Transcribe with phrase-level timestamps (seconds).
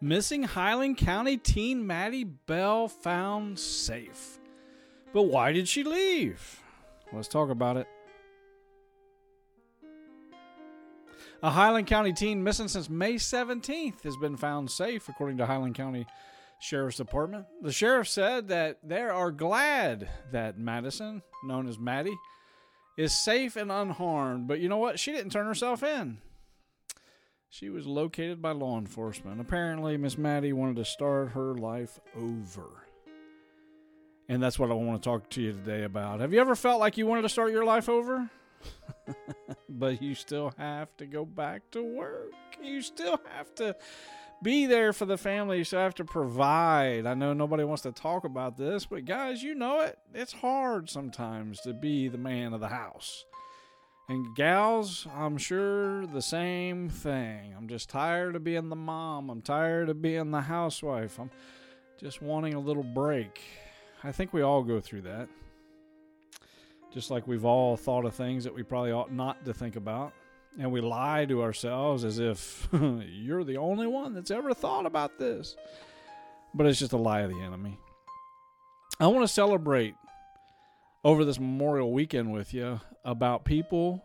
[0.00, 4.38] Missing Highland County teen Maddie Bell found safe.
[5.14, 6.62] But why did she leave?
[7.12, 7.86] Let's talk about it.
[11.42, 15.74] A Highland County teen missing since May 17th has been found safe, according to Highland
[15.74, 16.06] County
[16.60, 17.46] Sheriff's Department.
[17.62, 22.16] The sheriff said that they are glad that Madison, known as Maddie,
[22.96, 24.48] is safe and unharmed.
[24.48, 24.98] But you know what?
[24.98, 26.18] She didn't turn herself in.
[27.48, 29.40] She was located by law enforcement.
[29.40, 32.86] Apparently, Miss Maddie wanted to start her life over.
[34.28, 36.20] And that's what I want to talk to you today about.
[36.20, 38.28] Have you ever felt like you wanted to start your life over?
[39.68, 42.32] but you still have to go back to work.
[42.60, 43.76] You still have to
[44.42, 45.58] be there for the family.
[45.58, 47.06] You still have to provide.
[47.06, 49.96] I know nobody wants to talk about this, but guys, you know it.
[50.12, 53.24] It's hard sometimes to be the man of the house.
[54.08, 57.54] And gals, I'm sure the same thing.
[57.56, 59.30] I'm just tired of being the mom.
[59.30, 61.18] I'm tired of being the housewife.
[61.18, 61.30] I'm
[61.98, 63.40] just wanting a little break.
[64.04, 65.28] I think we all go through that.
[66.92, 70.12] Just like we've all thought of things that we probably ought not to think about.
[70.58, 75.18] And we lie to ourselves as if you're the only one that's ever thought about
[75.18, 75.56] this.
[76.54, 77.76] But it's just a lie of the enemy.
[79.00, 79.94] I want to celebrate
[81.06, 84.04] over this Memorial weekend with you about people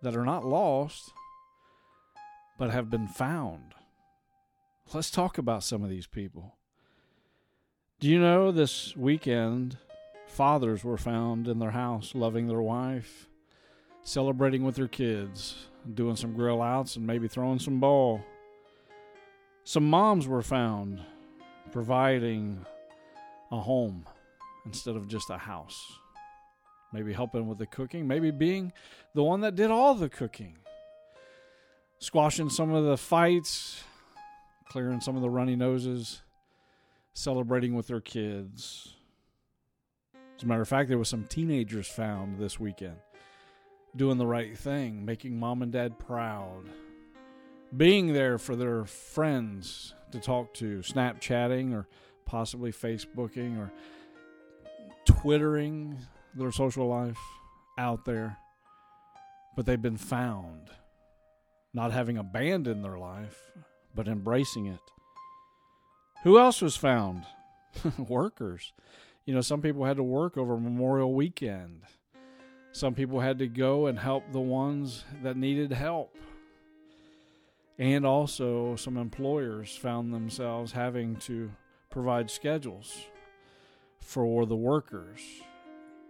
[0.00, 1.12] that are not lost
[2.56, 3.74] but have been found.
[4.92, 6.54] Let's talk about some of these people.
[7.98, 9.76] Do you know this weekend
[10.28, 13.28] fathers were found in their house loving their wife,
[14.04, 18.20] celebrating with their kids, doing some grill outs and maybe throwing some ball?
[19.64, 21.00] Some moms were found
[21.72, 22.64] providing
[23.50, 24.06] a home
[24.64, 25.98] instead of just a house
[26.94, 28.72] maybe helping with the cooking, maybe being
[29.14, 30.56] the one that did all the cooking,
[31.98, 33.82] squashing some of the fights,
[34.68, 36.22] clearing some of the runny noses,
[37.12, 38.94] celebrating with their kids.
[40.36, 42.96] As a matter of fact, there was some teenagers found this weekend
[43.96, 46.64] doing the right thing, making mom and dad proud,
[47.76, 51.88] being there for their friends to talk to, Snapchatting or
[52.24, 53.72] possibly Facebooking or
[55.04, 55.98] Twittering,
[56.36, 57.18] their social life
[57.78, 58.38] out there,
[59.56, 60.70] but they've been found,
[61.72, 63.50] not having abandoned their life,
[63.94, 64.80] but embracing it.
[66.24, 67.24] Who else was found?
[67.98, 68.72] Workers.
[69.26, 71.82] You know, some people had to work over Memorial Weekend.
[72.72, 76.16] Some people had to go and help the ones that needed help.
[77.78, 81.50] And also, some employers found themselves having to
[81.90, 83.06] provide schedules
[84.00, 85.20] for the workers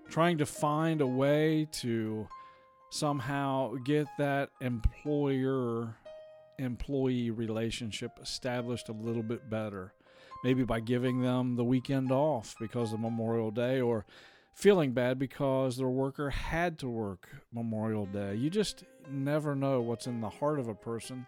[0.09, 2.27] trying to find a way to
[2.91, 5.97] somehow get that employer
[6.59, 9.93] employee relationship established a little bit better.
[10.45, 14.05] Maybe by giving them the weekend off because of Memorial Day or
[14.53, 18.37] feeling bad because their worker had to work Memorial Day.
[18.37, 21.27] You just never know what's in the heart of a person.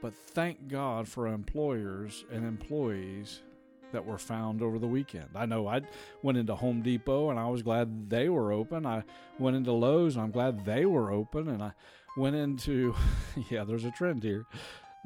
[0.00, 3.42] But thank God for employers and employees
[3.92, 5.28] that were found over the weekend.
[5.34, 5.82] I know I
[6.22, 8.86] went into Home Depot and I was glad they were open.
[8.86, 9.04] I
[9.38, 11.48] went into Lowe's and I'm glad they were open.
[11.48, 11.72] And I
[12.16, 12.94] went into,
[13.50, 14.44] yeah, there's a trend here,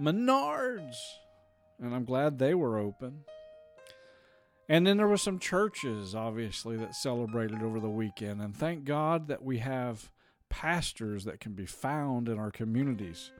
[0.00, 0.96] Menards,
[1.80, 3.24] and I'm glad they were open.
[4.68, 8.40] And then there were some churches, obviously, that celebrated over the weekend.
[8.40, 10.10] And thank God that we have
[10.48, 13.30] pastors that can be found in our communities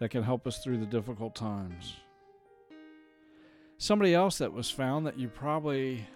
[0.00, 1.96] that can help us through the difficult times.
[3.82, 6.06] Somebody else that was found that you probably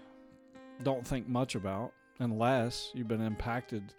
[0.83, 3.95] don't think much about unless you've been impacted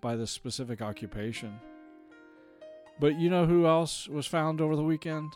[0.00, 1.60] by this specific occupation.
[2.98, 5.34] But you know who else was found over the weekend?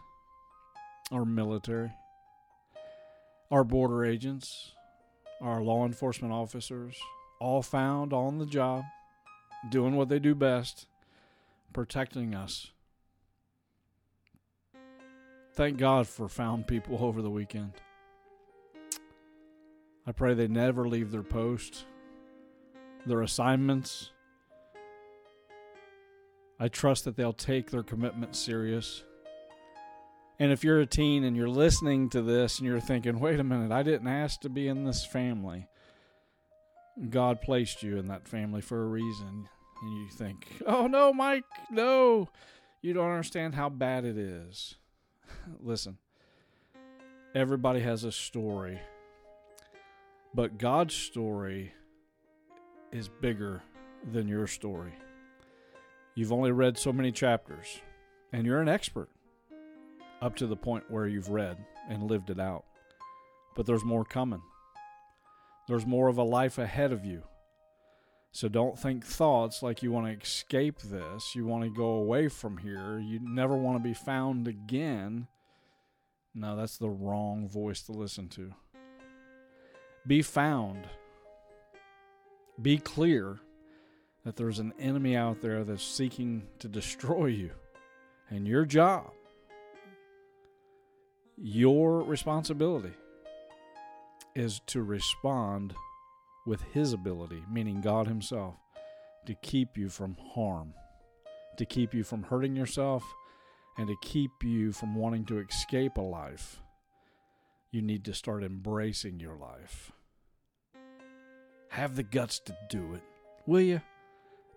[1.13, 1.93] Our military,
[3.51, 4.73] our border agents,
[5.43, 6.97] our law enforcement officers,
[7.39, 8.85] all found on the job,
[9.69, 10.87] doing what they do best,
[11.75, 12.71] protecting us
[15.55, 17.73] Thank God for found people over the weekend.
[20.07, 21.87] I pray they never leave their post,
[23.07, 24.11] their assignments.
[26.61, 29.03] I trust that they'll take their commitment serious.
[30.39, 33.45] And if you're a teen and you're listening to this and you're thinking, wait a
[33.45, 35.69] minute, I didn't ask to be in this family,
[37.09, 39.49] God placed you in that family for a reason.
[39.83, 42.29] And you think, oh no, Mike, no,
[42.83, 44.77] you don't understand how bad it is.
[45.61, 45.99] listen,
[47.35, 48.81] everybody has a story,
[50.35, 51.73] but God's story
[52.93, 53.63] is bigger
[54.13, 54.93] than your story.
[56.15, 57.81] You've only read so many chapters,
[58.33, 59.09] and you're an expert.
[60.23, 62.65] up to the point where you've read and lived it out.
[63.57, 64.41] But there's more coming.
[65.69, 67.23] There's more of a life ahead of you.
[68.35, 72.27] So don't think thoughts like you want to escape this, you want to go away
[72.27, 75.29] from here, you never want to be found again.
[76.35, 78.53] No, that's the wrong voice to listen to.
[80.05, 80.89] Be found.
[82.61, 83.39] Be clear
[84.25, 87.53] that there's an enemy out there that's seeking to destroy you.
[88.31, 89.13] And your job,
[91.37, 92.95] your responsibility,
[94.35, 95.77] is to respond
[96.47, 98.57] with His ability, meaning God Himself,
[99.27, 100.75] to keep you from harm,
[101.57, 103.05] to keep you from hurting yourself,
[103.77, 106.61] and to keep you from wanting to escape a life.
[107.71, 109.91] You need to start embracing your life.
[111.71, 113.03] Have the guts to do it,
[113.47, 113.81] will you?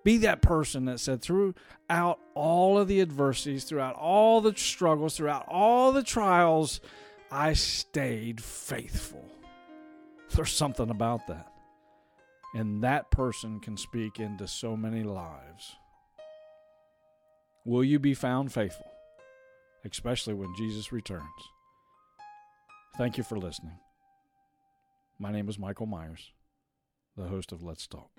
[0.04, 5.46] Be that person that said, throughout all of the adversities, throughout all the struggles, throughout
[5.48, 6.80] all the trials,
[7.32, 9.26] I stayed faithful.
[10.30, 11.52] There's something about that.
[12.58, 15.76] And that person can speak into so many lives.
[17.66, 18.88] Will you be found faithful,
[19.86, 21.22] especially when Jesus returns?
[22.98, 23.78] Thank you for listening.
[25.20, 26.32] My name is Michael Myers,
[27.16, 28.10] the host of Let's Talk.